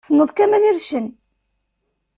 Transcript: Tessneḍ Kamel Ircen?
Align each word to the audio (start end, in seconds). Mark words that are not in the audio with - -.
Tessneḍ 0.03 0.29
Kamel 0.33 0.63
Ircen? 0.71 1.07